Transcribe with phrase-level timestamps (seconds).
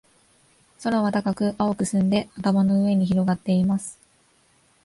[0.81, 3.99] 空は高く、青く澄んで、頭の上に広がっています。